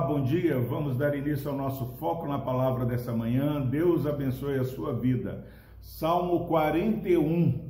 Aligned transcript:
Bom 0.00 0.22
dia. 0.22 0.58
Vamos 0.60 0.96
dar 0.96 1.16
início 1.16 1.50
ao 1.50 1.56
nosso 1.56 1.86
foco 1.96 2.26
na 2.26 2.38
palavra 2.38 2.86
dessa 2.86 3.12
manhã. 3.12 3.60
Deus 3.60 4.06
abençoe 4.06 4.58
a 4.58 4.64
sua 4.64 4.92
vida. 4.92 5.44
Salmo 5.80 6.46
41. 6.46 7.68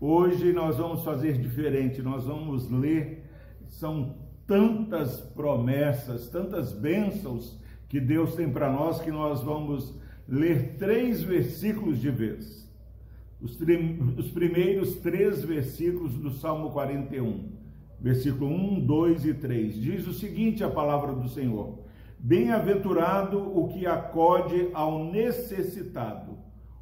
Hoje 0.00 0.52
nós 0.52 0.76
vamos 0.78 1.04
fazer 1.04 1.38
diferente. 1.38 2.02
Nós 2.02 2.24
vamos 2.24 2.68
ler. 2.70 3.24
São 3.68 4.16
tantas 4.46 5.20
promessas, 5.20 6.28
tantas 6.28 6.72
bênçãos 6.72 7.58
que 7.88 8.00
Deus 8.00 8.34
tem 8.34 8.50
para 8.50 8.70
nós 8.70 9.00
que 9.00 9.10
nós 9.10 9.40
vamos 9.40 9.98
ler 10.28 10.76
três 10.76 11.22
versículos 11.22 12.00
de 12.00 12.10
vez. 12.10 12.68
Os, 13.40 13.56
os 14.18 14.30
primeiros 14.32 14.96
três 14.96 15.44
versículos 15.44 16.14
do 16.14 16.30
Salmo 16.30 16.70
41 16.70 17.63
versículo 18.00 18.50
1, 18.50 18.86
2 18.86 19.24
e 19.24 19.34
3. 19.34 19.74
Diz 19.80 20.06
o 20.06 20.12
seguinte 20.12 20.62
a 20.62 20.70
palavra 20.70 21.12
do 21.12 21.28
Senhor: 21.28 21.78
Bem-aventurado 22.18 23.38
o 23.38 23.68
que 23.68 23.86
acode 23.86 24.70
ao 24.72 25.04
necessitado. 25.04 26.38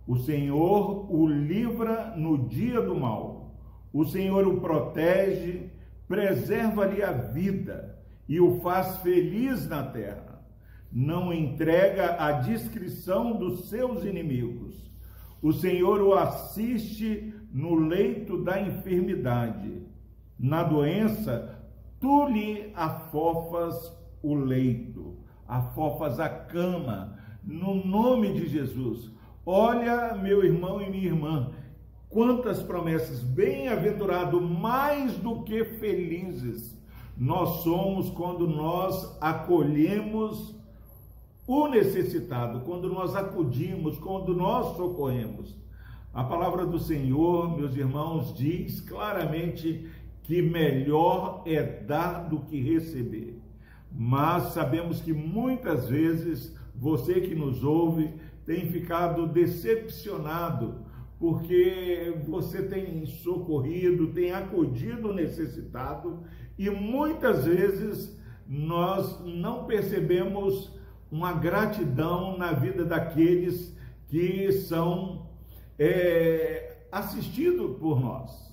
O 0.07 0.17
Senhor 0.17 1.13
o 1.13 1.27
livra 1.27 2.15
no 2.17 2.49
dia 2.49 2.81
do 2.81 2.95
mal. 2.95 3.55
O 3.93 4.05
Senhor 4.05 4.47
o 4.47 4.61
protege, 4.61 5.71
preserva-lhe 6.09 7.03
a 7.03 7.13
vida 7.13 7.99
e 8.29 8.41
o 8.41 8.61
faz 8.61 8.99
feliz 8.99 9.69
na 9.69 9.83
terra. 9.83 10.43
Não 10.91 11.33
entrega 11.33 12.17
a 12.19 12.33
discrição 12.33 13.37
dos 13.37 13.69
seus 13.69 14.05
inimigos. 14.05 14.91
O 15.43 15.53
Senhor 15.53 16.01
o 16.01 16.15
assiste 16.15 17.35
no 17.53 17.75
leito 17.75 18.43
da 18.43 18.61
enfermidade 18.61 19.92
na 20.43 20.65
doença, 20.65 21.65
tu 22.01 22.27
lhe 22.27 22.73
afofas 22.75 23.97
o 24.21 24.35
leito, 24.35 25.17
afofas 25.47 26.19
a 26.19 26.29
cama, 26.29 27.17
no 27.45 27.75
nome 27.87 28.33
de 28.33 28.49
Jesus. 28.49 29.09
Olha, 29.47 30.15
meu 30.17 30.45
irmão 30.45 30.83
e 30.83 30.91
minha 30.91 31.07
irmã, 31.07 31.53
quantas 32.09 32.61
promessas, 32.61 33.21
bem-aventurado, 33.21 34.41
mais 34.41 35.17
do 35.17 35.45
que 35.45 35.65
felizes 35.65 36.77
nós 37.17 37.63
somos 37.63 38.11
quando 38.11 38.49
nós 38.49 39.17
acolhemos 39.21 40.57
o 41.47 41.69
necessitado, 41.69 42.61
quando 42.61 42.89
nós 42.89 43.15
acudimos, 43.15 43.99
quando 43.99 44.35
nós 44.35 44.77
socorremos. 44.77 45.55
A 46.13 46.25
palavra 46.25 46.67
do 46.67 46.79
Senhor, 46.79 47.57
meus 47.57 47.77
irmãos, 47.77 48.35
diz 48.35 48.81
claramente 48.81 49.89
que 50.23 50.41
melhor 50.41 51.43
é 51.47 51.63
dar 51.63 52.29
do 52.29 52.41
que 52.41 52.61
receber. 52.61 53.39
Mas 53.91 54.55
sabemos 54.55 55.01
que 55.01 55.13
muitas 55.13 55.89
vezes 55.89 56.57
você 56.75 57.21
que 57.21 57.35
nos 57.35 57.63
ouve 57.63 58.15
tem 58.45 58.71
ficado 58.71 59.27
decepcionado 59.27 60.83
porque 61.19 62.17
você 62.27 62.63
tem 62.63 63.07
socorrido, 63.07 64.09
tem 64.09 64.33
acudido 64.33 65.11
o 65.11 65.15
necessitado 65.15 66.25
e 66.59 66.69
muitas 66.69 67.45
vezes 67.45 68.21
nós 68.45 69.21
não 69.25 69.65
percebemos 69.65 70.73
uma 71.11 71.33
gratidão 71.33 72.37
na 72.37 72.53
vida 72.53 72.85
daqueles 72.85 73.77
que 74.09 74.51
são 74.51 75.27
é, 75.79 76.87
assistidos 76.91 77.79
por 77.79 78.01
nós. 78.01 78.53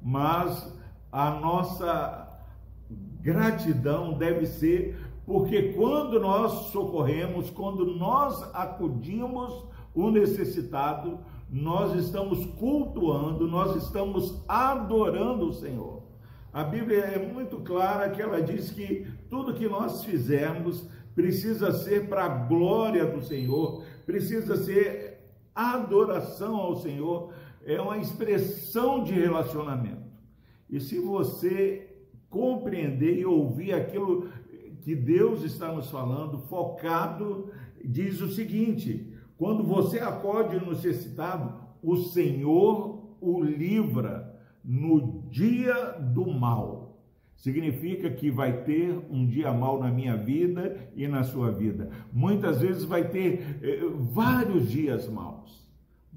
Mas 0.00 0.72
a 1.10 1.30
nossa 1.30 2.28
gratidão 3.20 4.16
deve 4.16 4.46
ser 4.46 4.96
porque 5.28 5.74
quando 5.74 6.18
nós 6.18 6.70
socorremos, 6.70 7.50
quando 7.50 7.84
nós 7.84 8.42
acudimos 8.54 9.62
o 9.94 10.10
necessitado, 10.10 11.18
nós 11.50 11.94
estamos 11.94 12.46
cultuando, 12.58 13.46
nós 13.46 13.76
estamos 13.76 14.42
adorando 14.48 15.50
o 15.50 15.52
Senhor. 15.52 16.02
A 16.50 16.64
Bíblia 16.64 17.00
é 17.00 17.30
muito 17.30 17.58
clara 17.58 18.08
que 18.08 18.22
ela 18.22 18.40
diz 18.40 18.70
que 18.70 19.06
tudo 19.28 19.52
que 19.52 19.68
nós 19.68 20.02
fizermos 20.02 20.88
precisa 21.14 21.72
ser 21.72 22.08
para 22.08 22.24
a 22.24 22.28
glória 22.28 23.04
do 23.04 23.22
Senhor, 23.22 23.84
precisa 24.06 24.56
ser 24.56 25.20
adoração 25.54 26.56
ao 26.56 26.76
Senhor, 26.76 27.34
é 27.66 27.78
uma 27.78 27.98
expressão 27.98 29.04
de 29.04 29.12
relacionamento. 29.12 29.97
E 30.70 30.80
se 30.80 30.98
você 30.98 31.88
compreender 32.28 33.18
e 33.18 33.24
ouvir 33.24 33.72
aquilo 33.72 34.28
que 34.82 34.94
Deus 34.94 35.42
está 35.42 35.72
nos 35.72 35.90
falando, 35.90 36.38
focado, 36.38 37.50
diz 37.84 38.20
o 38.20 38.28
seguinte: 38.28 39.12
quando 39.36 39.62
você 39.62 39.98
acode 39.98 40.56
o 40.56 40.70
necessitado, 40.70 41.54
o 41.82 41.96
Senhor 41.96 43.16
o 43.20 43.42
livra 43.42 44.36
no 44.64 45.22
dia 45.30 45.92
do 45.92 46.30
mal. 46.30 46.88
Significa 47.36 48.10
que 48.10 48.30
vai 48.30 48.64
ter 48.64 48.98
um 49.10 49.24
dia 49.24 49.52
mal 49.52 49.78
na 49.78 49.90
minha 49.90 50.16
vida 50.16 50.90
e 50.96 51.06
na 51.06 51.22
sua 51.22 51.52
vida. 51.52 51.88
Muitas 52.12 52.60
vezes 52.60 52.84
vai 52.84 53.08
ter 53.08 53.60
eh, 53.62 53.80
vários 54.12 54.68
dias 54.68 55.08
maus. 55.08 55.67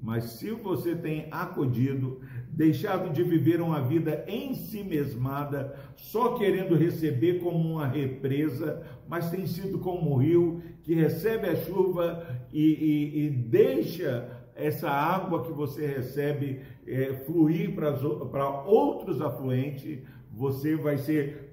Mas 0.02 0.24
se 0.24 0.50
você 0.50 0.96
tem 0.96 1.28
acudido, 1.30 2.20
deixado 2.48 3.12
de 3.12 3.22
viver 3.22 3.60
uma 3.60 3.80
vida 3.80 4.24
em 4.26 4.52
si 4.52 4.82
mesmada, 4.82 5.76
só 5.94 6.34
querendo 6.36 6.74
receber 6.74 7.38
como 7.38 7.74
uma 7.74 7.86
represa, 7.86 8.82
mas 9.08 9.30
tem 9.30 9.46
sido 9.46 9.78
como 9.78 10.12
um 10.12 10.16
rio 10.16 10.60
que 10.82 10.92
recebe 10.92 11.46
a 11.46 11.54
chuva 11.54 12.26
e, 12.52 12.64
e, 12.64 13.26
e 13.26 13.30
deixa 13.30 14.28
essa 14.56 14.90
água 14.90 15.44
que 15.44 15.52
você 15.52 15.86
recebe 15.86 16.60
é, 16.84 17.14
fluir 17.24 17.72
para 17.76 18.60
outros 18.66 19.22
afluentes, 19.22 20.00
você 20.32 20.74
vai 20.74 20.98
ser 20.98 21.51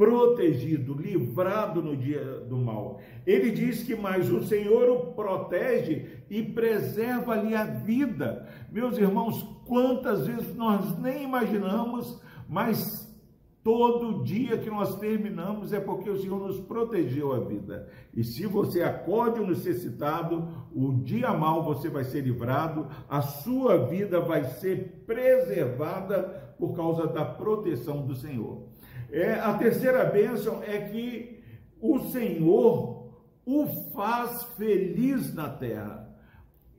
protegido, 0.00 0.94
livrado 0.94 1.82
no 1.82 1.94
dia 1.94 2.24
do 2.48 2.56
mal. 2.56 3.00
Ele 3.26 3.50
diz 3.50 3.82
que 3.82 3.94
mais 3.94 4.32
o 4.32 4.42
Senhor 4.44 4.88
o 4.88 5.12
protege 5.12 6.24
e 6.30 6.42
preserva-lhe 6.42 7.54
a 7.54 7.64
vida. 7.64 8.48
Meus 8.72 8.96
irmãos, 8.96 9.42
quantas 9.66 10.26
vezes 10.26 10.56
nós 10.56 10.98
nem 10.98 11.24
imaginamos, 11.24 12.18
mas 12.48 13.14
todo 13.62 14.24
dia 14.24 14.56
que 14.56 14.70
nós 14.70 14.98
terminamos 14.98 15.70
é 15.70 15.78
porque 15.78 16.08
o 16.08 16.18
Senhor 16.18 16.48
nos 16.48 16.58
protegeu 16.60 17.34
a 17.34 17.40
vida. 17.40 17.86
E 18.14 18.24
se 18.24 18.46
você 18.46 18.82
acode 18.82 19.38
o 19.38 19.46
necessitado, 19.46 20.48
o 20.74 20.94
dia 20.94 21.30
mal 21.34 21.62
você 21.62 21.90
vai 21.90 22.04
ser 22.04 22.22
livrado, 22.22 22.88
a 23.06 23.20
sua 23.20 23.76
vida 23.84 24.18
vai 24.18 24.44
ser 24.44 25.04
preservada 25.06 26.54
por 26.58 26.74
causa 26.74 27.06
da 27.06 27.22
proteção 27.22 28.06
do 28.06 28.14
Senhor. 28.14 28.70
É, 29.12 29.34
a 29.34 29.54
terceira 29.54 30.04
bênção 30.04 30.62
é 30.62 30.78
que 30.88 31.42
o 31.80 31.98
Senhor 32.10 33.00
o 33.44 33.66
faz 33.92 34.44
feliz 34.56 35.34
na 35.34 35.48
terra. 35.48 36.08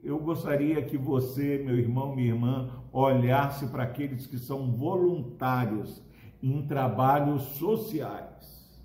Eu 0.02 0.18
gostaria 0.18 0.82
que 0.82 0.96
você, 0.96 1.58
meu 1.58 1.76
irmão, 1.76 2.16
minha 2.16 2.28
irmã, 2.28 2.82
olhasse 2.92 3.66
para 3.66 3.82
aqueles 3.82 4.26
que 4.26 4.38
são 4.38 4.72
voluntários 4.72 6.02
em 6.42 6.66
trabalhos 6.66 7.42
sociais. 7.58 8.82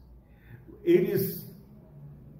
Eles 0.83 1.49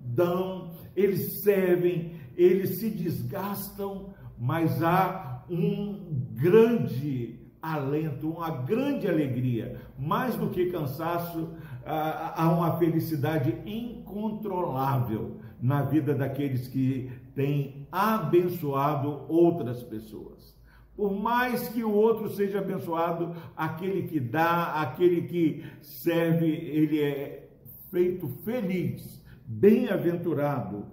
dão, 0.03 0.71
eles 0.95 1.41
servem, 1.41 2.15
eles 2.35 2.79
se 2.79 2.89
desgastam, 2.89 4.13
mas 4.37 4.83
há 4.83 5.45
um 5.49 6.23
grande 6.33 7.46
alento, 7.73 8.29
uma 8.29 8.49
grande 8.49 9.07
alegria, 9.07 9.81
mais 9.97 10.35
do 10.35 10.49
que 10.49 10.71
cansaço, 10.71 11.49
há 11.85 12.49
uma 12.49 12.77
felicidade 12.77 13.55
incontrolável 13.65 15.37
na 15.61 15.81
vida 15.81 16.13
daqueles 16.13 16.67
que 16.67 17.11
têm 17.33 17.87
abençoado 17.91 19.25
outras 19.27 19.83
pessoas. 19.83 20.55
Por 20.95 21.13
mais 21.13 21.69
que 21.69 21.83
o 21.83 21.91
outro 21.91 22.29
seja 22.29 22.59
abençoado, 22.59 23.35
aquele 23.55 24.07
que 24.07 24.19
dá, 24.19 24.81
aquele 24.81 25.21
que 25.23 25.63
serve, 25.81 26.47
ele 26.47 26.99
é 27.01 27.49
feito 27.91 28.27
feliz, 28.43 29.23
bem-aventurado 29.45 30.85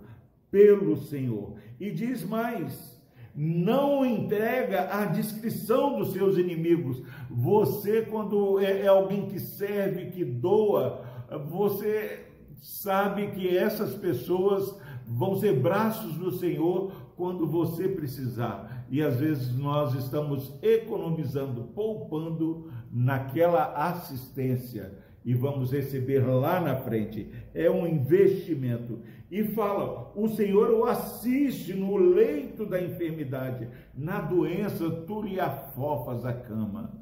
pelo 0.50 0.96
Senhor. 0.96 1.54
E 1.80 1.90
diz 1.90 2.22
mais: 2.22 3.02
não 3.34 4.06
entrega 4.06 4.88
a 4.92 5.06
descrição 5.06 5.98
dos 5.98 6.12
seus 6.12 6.38
inimigos. 6.38 7.02
Você, 7.28 8.02
quando 8.02 8.60
é, 8.60 8.82
é 8.82 8.86
alguém 8.86 9.26
que 9.26 9.40
serve, 9.40 10.06
que 10.06 10.24
doa, 10.24 11.04
você 11.48 12.26
sabe 12.60 13.28
que 13.32 13.56
essas 13.56 13.94
pessoas 13.94 14.78
vão 15.06 15.36
ser 15.36 15.60
braços 15.60 16.14
do 16.14 16.30
Senhor 16.30 16.92
quando 17.16 17.46
você 17.46 17.88
precisar. 17.88 18.86
E 18.90 19.02
às 19.02 19.20
vezes 19.20 19.56
nós 19.56 19.94
estamos 19.94 20.52
economizando, 20.62 21.64
poupando 21.74 22.70
naquela 22.90 23.88
assistência 23.88 24.92
e 25.24 25.32
vamos 25.32 25.72
receber 25.72 26.20
lá 26.20 26.60
na 26.60 26.76
frente. 26.76 27.30
É 27.54 27.70
um 27.70 27.86
investimento. 27.86 29.00
E 29.30 29.42
fala: 29.44 30.12
o 30.14 30.28
Senhor 30.28 30.70
o 30.70 30.84
assiste 30.84 31.72
no 31.72 31.96
leito 31.96 32.66
da 32.66 32.80
enfermidade, 32.80 33.68
na 33.94 34.20
doença, 34.20 34.90
tu 34.90 35.22
lhe 35.22 35.40
afofas 35.40 36.24
a 36.24 36.32
cama. 36.32 36.92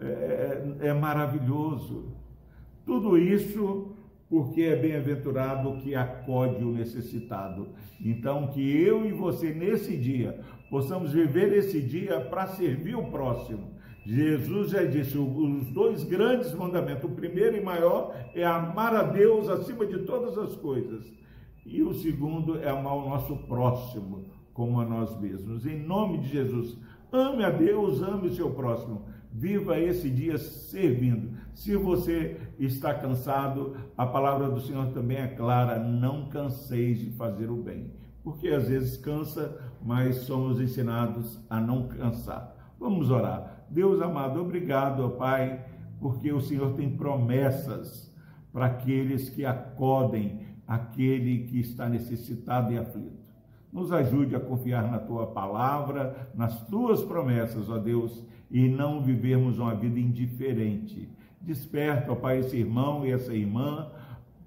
É, 0.00 0.88
é 0.88 0.92
maravilhoso. 0.92 2.12
Tudo 2.84 3.16
isso 3.16 3.94
porque 4.30 4.62
é 4.62 4.76
bem-aventurado 4.76 5.78
que 5.78 5.96
acode 5.96 6.64
o 6.64 6.70
necessitado. 6.72 7.70
Então, 8.00 8.46
que 8.46 8.80
eu 8.80 9.04
e 9.04 9.10
você, 9.10 9.52
nesse 9.52 9.96
dia, 9.96 10.40
possamos 10.70 11.12
viver 11.12 11.52
esse 11.52 11.82
dia 11.82 12.20
para 12.20 12.46
servir 12.46 12.94
o 12.94 13.10
próximo. 13.10 13.72
Jesus 14.06 14.70
já 14.70 14.84
disse: 14.84 15.18
os 15.18 15.66
dois 15.72 16.04
grandes 16.04 16.54
mandamentos, 16.54 17.10
o 17.10 17.14
primeiro 17.14 17.56
e 17.56 17.60
maior 17.60 18.14
é 18.32 18.44
amar 18.44 18.94
a 18.94 19.02
Deus 19.02 19.48
acima 19.48 19.84
de 19.84 19.98
todas 20.04 20.38
as 20.38 20.54
coisas, 20.56 21.12
e 21.66 21.82
o 21.82 21.92
segundo 21.92 22.58
é 22.60 22.70
amar 22.70 22.94
o 22.94 23.08
nosso 23.08 23.36
próximo 23.36 24.24
como 24.54 24.80
a 24.80 24.84
nós 24.84 25.18
mesmos. 25.20 25.66
Em 25.66 25.78
nome 25.78 26.18
de 26.18 26.28
Jesus, 26.28 26.78
ame 27.12 27.44
a 27.44 27.50
Deus, 27.50 28.00
ame 28.00 28.28
o 28.28 28.34
seu 28.34 28.50
próximo. 28.50 29.02
Viva 29.32 29.78
esse 29.78 30.08
dia 30.08 30.38
servindo. 30.38 31.38
Se 31.54 31.76
você 31.76 32.40
está 32.58 32.94
cansado, 32.94 33.76
a 33.96 34.06
palavra 34.06 34.48
do 34.48 34.60
Senhor 34.60 34.88
também 34.92 35.18
é 35.18 35.28
clara: 35.28 35.78
não 35.78 36.28
canseis 36.28 36.98
de 37.00 37.10
fazer 37.10 37.50
o 37.50 37.56
bem. 37.56 37.92
Porque 38.22 38.48
às 38.48 38.68
vezes 38.68 38.96
cansa, 38.96 39.58
mas 39.82 40.16
somos 40.18 40.60
ensinados 40.60 41.40
a 41.48 41.60
não 41.60 41.88
cansar. 41.88 42.74
Vamos 42.78 43.10
orar. 43.10 43.66
Deus 43.70 44.00
amado, 44.02 44.40
obrigado, 44.40 45.04
ó 45.04 45.08
Pai, 45.10 45.64
porque 46.00 46.32
o 46.32 46.40
Senhor 46.40 46.74
tem 46.74 46.96
promessas 46.96 48.10
para 48.52 48.66
aqueles 48.66 49.28
que 49.28 49.44
acodem 49.44 50.46
aquele 50.66 51.46
que 51.46 51.58
está 51.58 51.88
necessitado 51.88 52.72
e 52.72 52.78
aflito. 52.78 53.18
Nos 53.72 53.92
ajude 53.92 54.36
a 54.36 54.40
confiar 54.40 54.88
na 54.90 54.98
tua 54.98 55.26
palavra, 55.26 56.30
nas 56.34 56.64
tuas 56.66 57.02
promessas, 57.02 57.68
ó 57.68 57.78
Deus, 57.78 58.24
e 58.50 58.68
não 58.68 59.02
vivermos 59.02 59.58
uma 59.58 59.74
vida 59.74 59.98
indiferente. 59.98 61.08
Desperta, 61.40 62.12
ó 62.12 62.14
Pai, 62.14 62.38
esse 62.38 62.56
irmão 62.56 63.06
e 63.06 63.10
essa 63.10 63.34
irmã, 63.34 63.90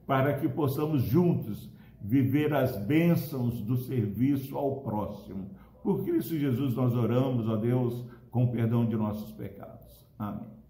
para 0.06 0.34
que 0.38 0.48
possamos 0.48 1.04
juntos 1.04 1.70
viver 2.02 2.54
as 2.54 2.78
bênçãos 2.86 3.62
do 3.62 3.78
serviço 3.78 4.58
ao 4.58 4.82
próximo. 4.82 5.50
Por 5.82 6.04
Cristo 6.04 6.38
Jesus 6.38 6.76
nós 6.76 6.94
oramos, 6.94 7.48
ó 7.48 7.56
Deus, 7.56 8.06
com 8.30 8.48
perdão 8.48 8.86
de 8.86 8.96
nossos 8.96 9.32
pecados. 9.32 10.06
Amém. 10.20 10.63